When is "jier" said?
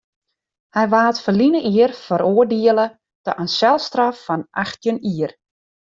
1.73-1.91, 5.09-5.31